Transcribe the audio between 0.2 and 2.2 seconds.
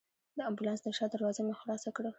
د امبولانس د شا دروازه مې خلاصه کړل.